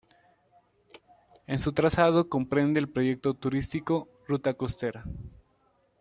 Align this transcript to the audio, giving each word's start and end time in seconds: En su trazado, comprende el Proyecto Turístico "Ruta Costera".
En 1.45 1.59
su 1.59 1.73
trazado, 1.73 2.27
comprende 2.27 2.79
el 2.79 2.89
Proyecto 2.89 3.35
Turístico 3.35 4.09
"Ruta 4.27 4.55
Costera". 4.55 5.05